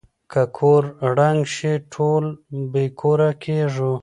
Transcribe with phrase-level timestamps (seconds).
[0.31, 0.83] که کور
[1.15, 2.23] ړنګ شي ټول
[2.71, 3.93] بې کوره کيږو.